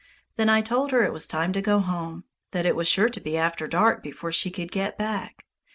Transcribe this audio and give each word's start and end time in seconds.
Then 0.35 0.49
I 0.49 0.61
told 0.61 0.89
her 0.89 1.03
it 1.03 1.13
was 1.13 1.27
time 1.27 1.53
to 1.53 1.61
go 1.61 1.77
home, 1.77 2.23
that 2.53 2.65
it 2.65 2.75
was 2.75 2.87
sure 2.87 3.07
to 3.09 3.21
be 3.21 3.37
after 3.37 3.67
dark 3.67 4.01
before 4.01 4.31
she 4.31 4.49
could 4.49 4.71
get 4.71 4.97
back. 4.97 5.45